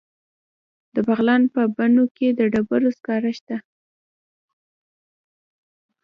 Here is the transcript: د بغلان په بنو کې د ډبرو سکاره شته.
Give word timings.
د 0.95 0.95
بغلان 1.07 1.43
په 1.53 1.61
بنو 1.75 2.05
کې 2.15 2.27
د 2.37 2.39
ډبرو 2.53 2.89
سکاره 2.97 3.31
شته. 3.39 3.57